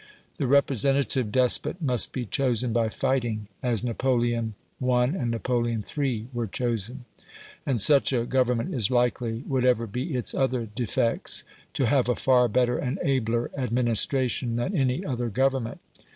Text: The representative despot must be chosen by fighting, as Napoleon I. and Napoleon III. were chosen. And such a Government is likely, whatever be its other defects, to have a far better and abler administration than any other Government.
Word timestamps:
The 0.37 0.47
representative 0.47 1.31
despot 1.31 1.79
must 1.79 2.11
be 2.11 2.25
chosen 2.25 2.73
by 2.73 2.89
fighting, 2.89 3.47
as 3.61 3.83
Napoleon 3.83 4.55
I. 4.83 5.03
and 5.03 5.29
Napoleon 5.29 5.85
III. 5.85 6.27
were 6.33 6.47
chosen. 6.47 7.05
And 7.67 7.79
such 7.79 8.11
a 8.11 8.25
Government 8.25 8.73
is 8.73 8.89
likely, 8.89 9.41
whatever 9.41 9.85
be 9.85 10.15
its 10.15 10.33
other 10.33 10.65
defects, 10.65 11.43
to 11.75 11.85
have 11.85 12.09
a 12.09 12.15
far 12.15 12.47
better 12.47 12.79
and 12.79 12.97
abler 13.03 13.51
administration 13.55 14.55
than 14.55 14.75
any 14.75 15.05
other 15.05 15.29
Government. 15.29 15.79